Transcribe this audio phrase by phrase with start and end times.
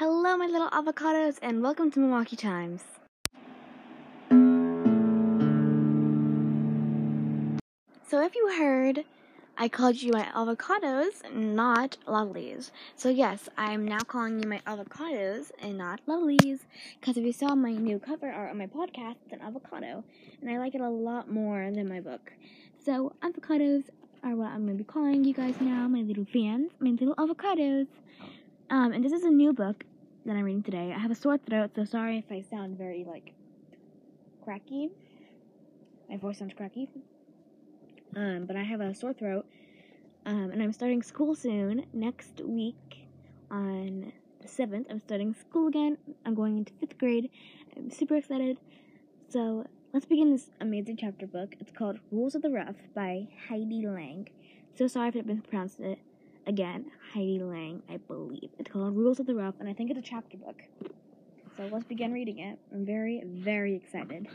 [0.00, 2.82] Hello, my little avocados, and welcome to Milwaukee Times.
[8.08, 9.04] So, if you heard,
[9.58, 12.70] I called you my avocados, not lovelies.
[12.96, 16.60] So, yes, I'm now calling you my avocados and not lovelies.
[16.98, 20.02] Because if you saw my new cover art on my podcast, it's an avocado.
[20.40, 22.32] And I like it a lot more than my book.
[22.82, 23.84] So, avocados
[24.22, 27.14] are what I'm going to be calling you guys now, my little fans, my little
[27.16, 27.86] avocados.
[28.70, 29.82] Um, and this is a new book
[30.24, 30.92] that I'm reading today.
[30.94, 33.32] I have a sore throat, so sorry if I sound very, like,
[34.44, 34.90] cracky.
[36.08, 36.88] My voice sounds cracky.
[38.14, 39.44] Um, but I have a sore throat.
[40.24, 41.84] Um, and I'm starting school soon.
[41.92, 43.08] Next week
[43.50, 45.98] on the 7th, I'm starting school again.
[46.24, 47.28] I'm going into 5th grade.
[47.76, 48.58] I'm super excited.
[49.28, 51.56] So let's begin this amazing chapter book.
[51.58, 54.28] It's called Rules of the Ruff by Heidi Lang.
[54.76, 55.98] So sorry if I mispronounced it.
[56.46, 58.50] Again, Heidi Lang, I believe.
[58.58, 60.62] It's called Rules of the Ruff, and I think it's a chapter book.
[61.56, 62.58] So let's begin reading it.
[62.72, 64.26] I'm very, very excited.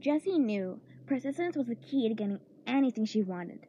[0.00, 3.66] Jessie knew persistence was the key to getting anything she wanted.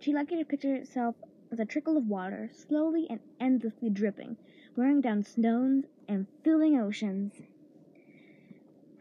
[0.00, 1.14] She liked to picture herself
[1.52, 4.36] as a trickle of water, slowly and endlessly dripping,
[4.74, 7.34] wearing down stones and filling oceans.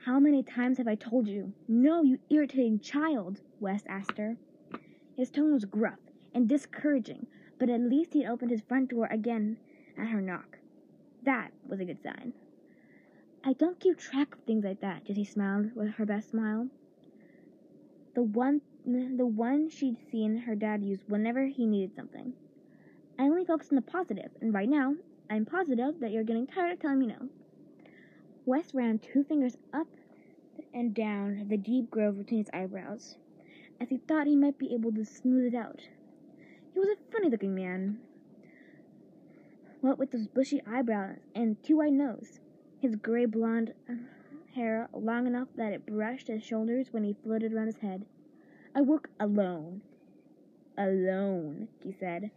[0.05, 1.51] How many times have I told you?
[1.67, 4.37] No, you irritating child, Wes asked her.
[5.17, 5.97] His tone was gruff
[6.31, 7.25] and discouraging,
[7.57, 9.57] but at least he'd opened his front door again
[9.97, 10.59] at her knock.
[11.23, 12.33] That was a good sign.
[13.43, 16.69] I don't keep track of things like that, Jessie smiled with her best smile.
[18.13, 22.33] The one the one she'd seen her dad use whenever he needed something.
[23.17, 24.93] I only focus on the positive, and right now,
[25.31, 27.27] I'm positive that you're getting tired of telling me no.
[28.45, 29.87] Wes ran two fingers up
[30.71, 33.17] and down the deep groove between his eyebrows,
[33.81, 35.81] as he thought he might be able to smooth it out.
[36.71, 37.99] He was a funny looking man.
[39.81, 42.39] What with those bushy eyebrows and two white nose,
[42.79, 43.73] his gray blonde
[44.53, 48.05] hair long enough that it brushed his shoulders when he floated around his head.
[48.75, 49.81] I work alone.
[50.77, 52.31] Alone, he said,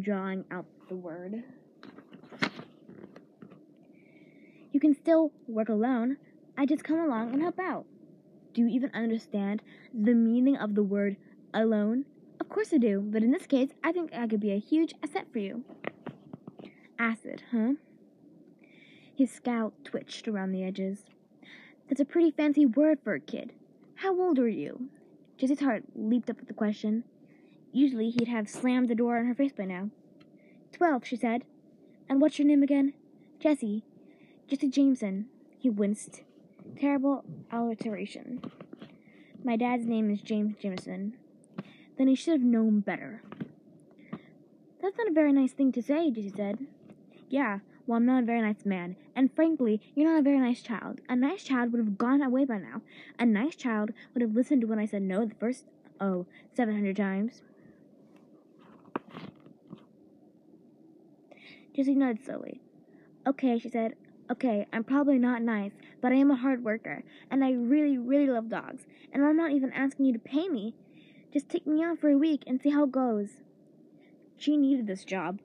[0.00, 1.42] drawing out the word.
[4.72, 6.16] You can still work alone.
[6.56, 7.84] I just come along and help out.
[8.54, 9.62] Do you even understand
[9.94, 11.16] the meaning of the word
[11.54, 12.06] alone?
[12.40, 14.94] Of course I do, but in this case, I think I could be a huge
[15.02, 15.64] asset for you.
[16.98, 17.74] Acid, huh?
[19.14, 21.04] His scowl twitched around the edges.
[21.88, 23.52] That's a pretty fancy word for a kid.
[23.96, 24.88] How old are you?
[25.36, 27.04] Jessie's heart leaped up at the question.
[27.72, 29.90] Usually he'd have slammed the door in her face by now.
[30.72, 31.44] Twelve, she said.
[32.08, 32.94] And what's your name again?
[33.38, 33.84] Jessie.
[34.48, 35.26] Jessie Jameson.
[35.58, 36.22] He winced.
[36.78, 38.42] Terrible alliteration.
[39.44, 41.16] My dad's name is James Jameson.
[41.98, 43.22] Then he should have known better.
[44.80, 46.66] That's not a very nice thing to say, Jessie said.
[47.28, 48.96] Yeah, well, I'm not a very nice man.
[49.14, 51.00] And frankly, you're not a very nice child.
[51.08, 52.82] A nice child would have gone away by now.
[53.18, 55.64] A nice child would have listened when I said no the first,
[56.00, 57.42] oh, 700 times.
[61.74, 62.60] Jessie nodded slowly.
[63.26, 63.94] Okay, she said.
[64.32, 68.28] Okay, I'm probably not nice, but I am a hard worker, and I really, really
[68.28, 68.86] love dogs.
[69.12, 70.74] And I'm not even asking you to pay me.
[71.30, 73.42] Just take me out for a week and see how it goes.
[74.38, 75.38] She needed this job.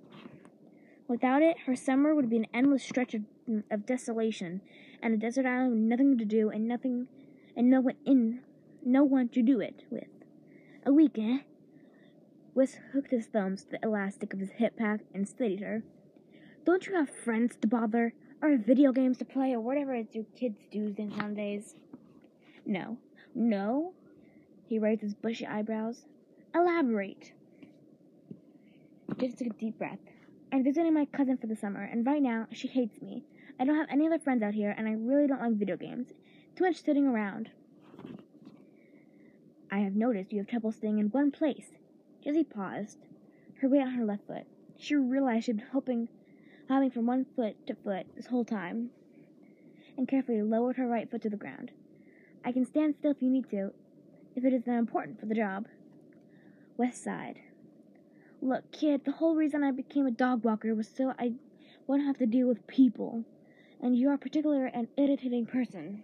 [1.05, 3.23] Without it, her summer would be an endless stretch of,
[3.69, 4.61] of desolation,
[5.03, 7.09] and a desert island with nothing to do and nothing,
[7.57, 8.39] and no one in,
[8.85, 10.07] no one to do it with.
[10.85, 11.39] A week, eh?
[12.55, 15.83] Wes hooked his thumbs to the elastic of his hip pack and steadied her.
[16.65, 20.15] Don't you have friends to bother, or video games to play, or whatever it is
[20.15, 21.75] your kids do nowadays?
[22.65, 22.97] No.
[23.33, 23.93] No?
[24.67, 26.05] He raised his bushy eyebrows.
[26.53, 27.31] Elaborate.
[29.17, 29.99] Just took a deep breath.
[30.51, 33.23] I'm visiting my cousin for the summer, and right now she hates me.
[33.59, 36.07] I don't have any other friends out here, and I really don't like video games.
[36.55, 37.49] Too much sitting around.
[39.71, 41.71] I have noticed you have trouble staying in one place.
[42.23, 42.99] Jessie paused,
[43.61, 44.45] her weight on her left foot.
[44.77, 46.09] She realized she'd been hoping,
[46.67, 48.89] hopping from one foot to foot this whole time,
[49.97, 51.71] and carefully lowered her right foot to the ground.
[52.45, 53.71] I can stand still if you need to,
[54.35, 55.65] if it is that important for the job.
[56.77, 57.39] Wes sighed.
[58.41, 61.33] Look, kid, the whole reason I became a dog walker was so I
[61.87, 63.23] wouldn't have to deal with people.
[63.81, 66.03] And you are particularly an irritating person.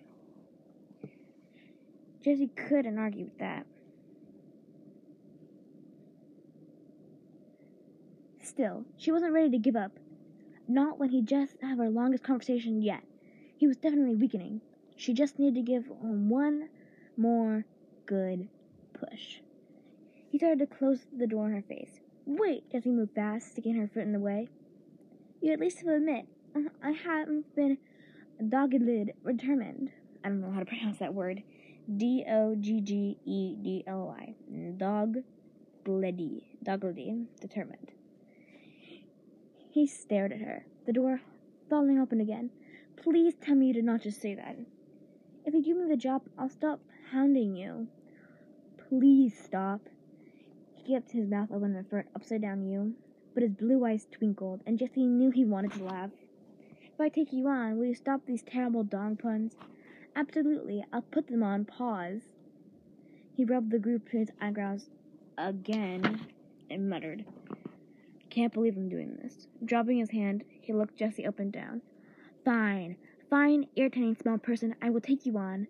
[2.23, 3.65] Jessie couldn't argue with that.
[8.41, 9.91] Still, she wasn't ready to give up.
[10.67, 13.03] Not when he just had our longest conversation yet.
[13.57, 14.61] He was definitely weakening.
[14.95, 16.69] She just needed to give him one
[17.17, 17.65] more
[18.05, 18.47] good
[18.93, 19.39] push.
[20.29, 21.99] He started to close the door in her face.
[22.25, 24.47] Wait, Jessie moved fast, sticking her foot in the way.
[25.41, 26.25] You at least have admit,
[26.55, 27.77] uh, I haven't been
[28.49, 29.91] doggedly determined.
[30.23, 31.43] I don't know how to pronounce that word.
[31.97, 34.35] D O G G E D L Y.
[34.77, 35.17] Dog.
[35.85, 37.91] Doggedly determined.
[39.73, 41.19] He stared at her, the door
[41.67, 42.51] falling open again.
[42.95, 44.55] Please tell me you did not just say that.
[45.45, 46.79] If you give me the job, I'll stop
[47.11, 47.87] hounding you.
[48.77, 49.81] Please stop.
[50.75, 52.93] He kept his mouth open for an upside down U,
[53.33, 56.11] but his blue eyes twinkled, and Jessie knew he wanted to laugh.
[56.83, 59.55] If I take you on, will you stop these terrible dog puns?
[60.15, 62.21] Absolutely, I'll put them on pause.
[63.35, 64.91] He rubbed the groove between his eyebrows
[65.35, 66.27] again
[66.69, 67.25] and muttered,
[68.33, 69.47] Can't believe I'm doing this.
[69.63, 71.83] Dropping his hand, he looked Jessie up and down.
[72.43, 72.97] Fine,
[73.29, 75.67] fine, irritating small person, I will take you on.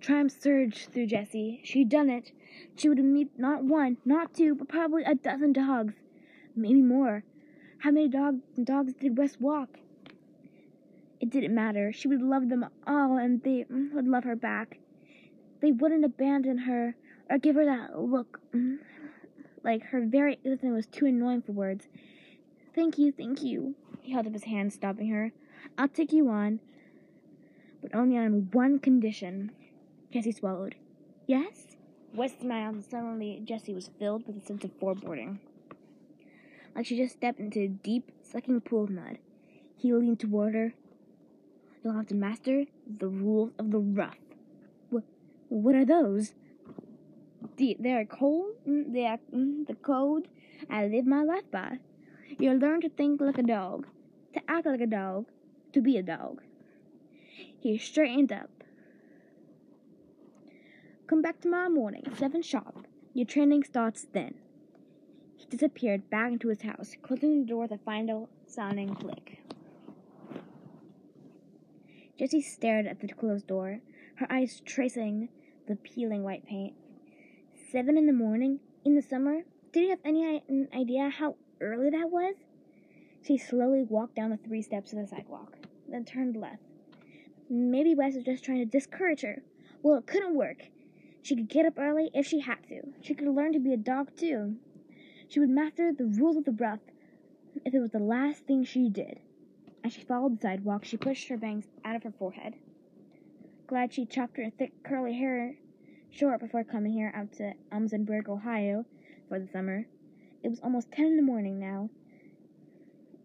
[0.00, 1.60] Triumph surged through Jessie.
[1.62, 2.32] She'd done it.
[2.74, 5.94] She would meet not one, not two, but probably a dozen dogs.
[6.56, 7.22] Maybe more.
[7.78, 9.78] How many dog, dogs did Wes walk?
[11.20, 11.92] It didn't matter.
[11.92, 14.80] She would love them all, and they would love her back.
[15.60, 16.96] They wouldn't abandon her
[17.30, 18.40] or give her that look.
[19.62, 21.88] Like her very existence was too annoying for words.
[22.74, 23.74] Thank you, thank you.
[24.00, 25.32] He held up his hand, stopping her.
[25.76, 26.60] I'll take you on,
[27.82, 29.52] but only on one condition.
[30.12, 30.76] Jessie swallowed.
[31.26, 31.76] Yes?
[32.14, 35.38] Wes smiled, and suddenly Jessie was filled with a sense of foreboding.
[36.74, 39.18] Like she just stepped into a deep, sucking pool of mud.
[39.76, 40.74] He leaned toward her.
[41.82, 44.16] You'll have to master the rules of the ruff.
[44.90, 45.04] What,
[45.48, 46.34] what are those?
[47.60, 48.54] The, they are cold.
[48.66, 50.28] Mm, they are mm, the code
[50.70, 51.76] I live my life by.
[52.38, 53.86] You'll learn to think like a dog,
[54.32, 55.26] to act like a dog,
[55.74, 56.40] to be a dog.
[57.58, 58.48] He straightened up.
[61.06, 62.86] Come back tomorrow morning, seven sharp.
[63.12, 64.36] Your training starts then.
[65.36, 69.42] He disappeared back into his house, closing the door with a final sounding click.
[72.18, 73.80] Jessie stared at the closed door,
[74.14, 75.28] her eyes tracing
[75.68, 76.72] the peeling white paint.
[77.70, 79.42] Seven in the morning, in the summer?
[79.70, 80.42] Did you have any
[80.74, 82.34] idea how early that was?
[83.22, 85.56] She slowly walked down the three steps of the sidewalk,
[85.88, 86.64] then turned left.
[87.48, 89.44] Maybe Wes was just trying to discourage her.
[89.84, 90.64] Well, it couldn't work.
[91.22, 92.92] She could get up early if she had to.
[93.02, 94.56] She could learn to be a dog, too.
[95.28, 96.80] She would master the rules of the ruff
[97.64, 99.20] if it was the last thing she did.
[99.84, 102.54] As she followed the sidewalk, she pushed her bangs out of her forehead.
[103.68, 105.54] Glad she chopped her thick, curly hair
[106.10, 108.84] short before coming here out to Elmsburg, Ohio,
[109.28, 109.86] for the summer.
[110.42, 111.88] It was almost ten in the morning now,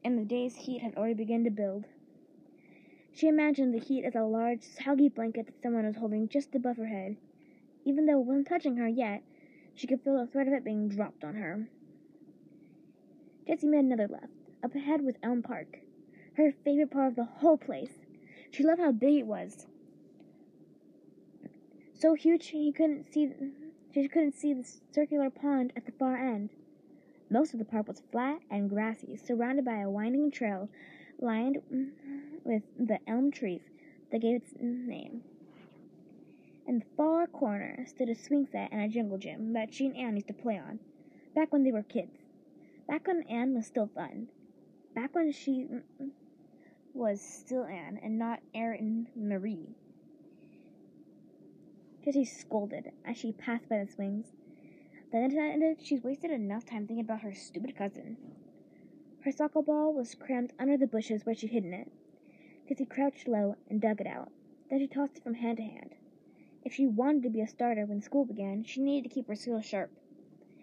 [0.04, 1.86] and the day's heat had already begun to build.
[3.12, 6.78] She imagined the heat as a large, soggy blanket that someone was holding just above
[6.78, 7.18] her head.
[7.86, 9.24] Even though it wasn't touching her yet,
[9.74, 11.68] she could feel the threat of it being dropped on her.
[13.48, 14.34] Jessie made another left.
[14.64, 15.80] Up ahead was Elm Park,
[16.34, 17.94] her favorite part of the whole place.
[18.52, 19.68] She loved how big it was.
[21.98, 23.32] So huge she couldn't see
[23.94, 26.50] she couldn't see the circular pond at the far end.
[27.30, 30.70] Most of the park was flat and grassy, surrounded by a winding trail
[31.20, 31.62] lined
[32.44, 33.62] with the elm trees
[34.12, 35.24] that gave its name.
[36.68, 39.96] In the far corner stood a swing set and a jungle gym that she and
[39.96, 40.80] Anne used to play on,
[41.34, 42.18] back when they were kids.
[42.88, 44.28] Back when Anne was still fun.
[44.94, 45.68] Back when she
[46.94, 49.76] was still Anne and not Erin Marie.
[52.06, 54.32] Jessie scolded as she passed by the swings.
[55.12, 58.18] The night ended, she's wasted enough time thinking about her stupid cousin.
[59.22, 61.92] Her soccer ball was crammed under the bushes where she'd hidden it.
[62.70, 64.32] Jessie crouched low and dug it out.
[64.70, 65.96] Then she tossed it from hand to hand.
[66.64, 69.34] If she wanted to be a starter when school began, she needed to keep her
[69.34, 69.90] skills sharp.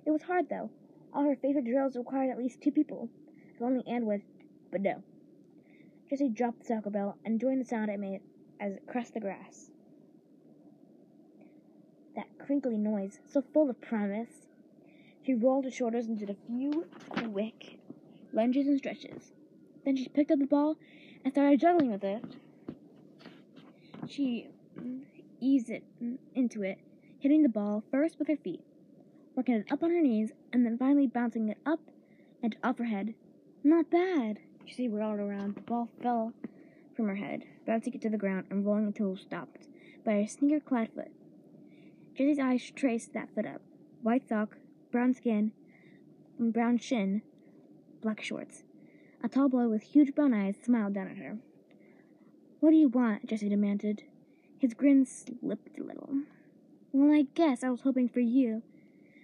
[0.07, 0.71] It was hard, though.
[1.13, 3.09] All her favorite drills required at least two people.
[3.53, 4.23] If only Anne would,
[4.71, 5.03] but no.
[6.09, 8.21] Jessie dropped the soccer ball and joined the sound it made
[8.61, 9.72] as it crushed the grass.
[12.53, 14.47] Crinkly noise, so full of promise.
[15.25, 17.79] She rolled her shoulders and did a few quick
[18.31, 19.33] lunges and stretches.
[19.87, 20.77] Then she picked up the ball
[21.25, 22.23] and started juggling with it.
[24.07, 24.49] She
[25.41, 25.83] eased it
[26.35, 26.77] into it,
[27.21, 28.61] hitting the ball first with her feet,
[29.35, 31.81] working it up on her knees, and then finally bouncing it up
[32.43, 33.15] and off her head.
[33.65, 34.41] Not bad.
[34.67, 35.55] She rolled around.
[35.55, 36.35] The ball fell
[36.95, 39.69] from her head, bouncing it to the ground and rolling until it stopped
[40.05, 41.11] by her sneaker clad foot.
[42.17, 43.63] Jessie's eyes traced that foot up.
[44.03, 44.59] White sock,
[44.91, 45.53] brown skin,
[46.39, 47.23] brown shin,
[48.03, 48.65] black shorts.
[49.25, 51.39] A tall boy with huge brown eyes smiled down at her.
[52.61, 53.27] What do you want?
[53.27, 54.03] Jessie demanded.
[54.59, 56.11] His grin slipped a little.
[56.93, 58.63] Well, I guess I was hoping for you.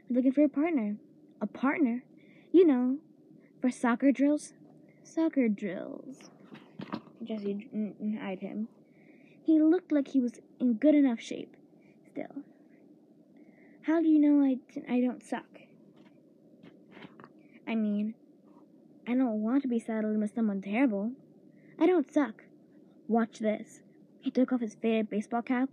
[0.08, 0.96] I'm looking for a partner.
[1.40, 2.02] A partner?
[2.52, 2.98] You know,
[3.60, 4.54] for soccer drills.
[5.02, 6.30] Soccer drills.
[7.22, 7.68] Jessie
[8.22, 8.68] eyed him.
[9.42, 11.56] He looked like he was in good enough shape.
[12.10, 12.42] Still.
[13.88, 15.60] How do you know I, I don't suck?
[17.66, 18.12] I mean,
[19.06, 21.12] I don't want to be saddled with someone terrible.
[21.80, 22.44] I don't suck.
[23.08, 23.80] Watch this.
[24.20, 25.70] He took off his faded baseball cap.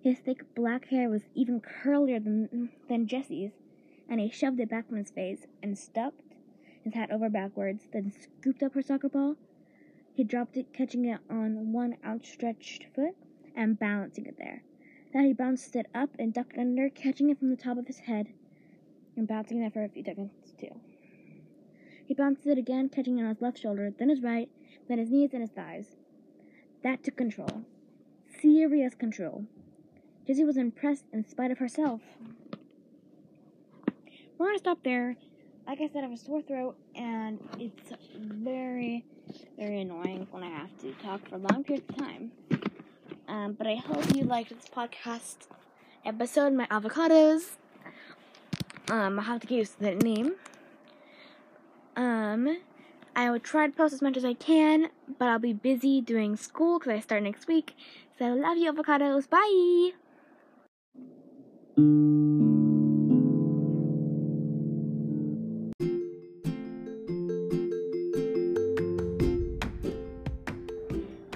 [0.00, 3.52] His thick black hair was even curlier than, than Jessie's,
[4.08, 6.36] and he shoved it back from his face and stuffed
[6.82, 9.36] his hat over backwards, then scooped up her soccer ball.
[10.14, 13.14] He dropped it, catching it on one outstretched foot
[13.54, 14.62] and balancing it there.
[15.12, 18.00] Then he bounced it up and ducked under, catching it from the top of his
[18.00, 18.28] head
[19.16, 20.80] and bouncing it for a few seconds too.
[22.06, 24.48] He bounced it again, catching it on his left shoulder, then his right,
[24.88, 25.96] then his knees and his thighs.
[26.82, 27.64] That took control.
[28.40, 29.44] Serious control.
[30.26, 32.00] Jessie was impressed in spite of herself.
[34.38, 35.16] We're gonna stop there.
[35.66, 39.04] Like I said, I have a sore throat, and it's very,
[39.56, 42.32] very annoying when I have to talk for long periods of time.
[43.32, 45.46] Um, but I hope you liked this podcast
[46.04, 47.52] episode, my avocados.
[48.90, 50.34] Um, I have to get used to the name.
[51.96, 52.58] Um,
[53.16, 56.36] I will try to post as much as I can, but I'll be busy doing
[56.36, 57.74] school because I start next week.
[58.18, 59.26] So, I love you, avocados.
[59.30, 59.92] Bye.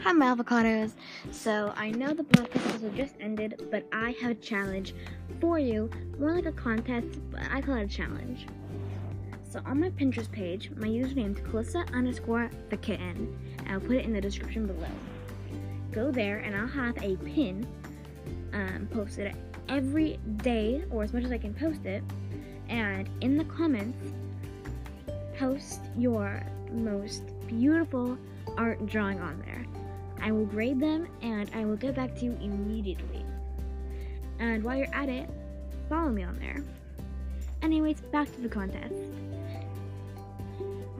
[0.06, 0.92] Hi, my avocados.
[1.32, 4.94] So, I know the podcast just ended, but I have a challenge
[5.40, 5.90] for you.
[6.20, 8.46] More like a contest, but I call it a challenge.
[9.50, 13.96] So, on my Pinterest page, my username is Calissa underscore the kitten, and I'll put
[13.96, 14.86] it in the description below.
[15.90, 17.66] Go there, and I'll have a pin
[18.52, 19.34] um, posted
[19.68, 22.04] every day, or as much as I can post it.
[22.68, 23.98] And in the comments,
[25.36, 28.16] post your most beautiful
[28.56, 29.66] art drawing on there.
[30.20, 33.24] I will grade them and I will get back to you immediately.
[34.38, 35.28] And while you're at it,
[35.88, 36.62] follow me on there.
[37.62, 38.94] Anyways, back to the contest.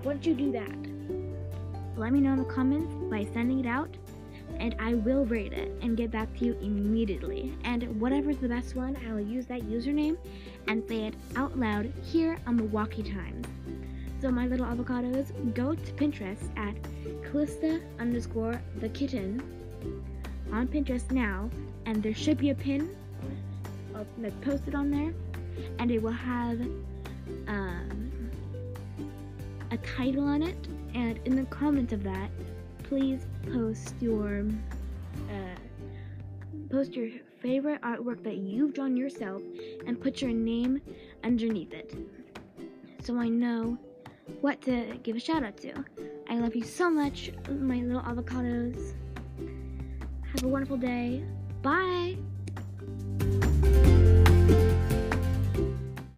[0.02, 3.88] Once you do that, let me know in the comments by sending it out
[4.58, 7.52] and I will rate it and get back to you immediately.
[7.64, 10.16] And whatever's the best one, I will use that username
[10.68, 13.46] and say it out loud here on the Milwaukee Times.
[14.20, 16.74] So, my little avocados, go to Pinterest at
[17.22, 19.42] Calista underscore the kitten
[20.50, 21.50] on Pinterest now,
[21.84, 22.96] and there should be a pin
[24.18, 25.12] that's posted on there,
[25.78, 26.60] and it will have
[27.46, 28.30] um,
[29.70, 30.56] a title on it,
[30.94, 32.30] and in the comments of that,
[32.84, 34.46] please post your
[35.30, 35.58] uh,
[36.70, 39.42] post your favorite artwork that you've drawn yourself
[39.86, 40.80] and put your name
[41.22, 41.94] underneath it.
[43.02, 43.78] So I know
[44.40, 45.72] what to give a shout out to.
[46.28, 48.94] I love you so much, my little avocados.
[50.32, 51.22] Have a wonderful day.
[51.62, 52.16] Bye.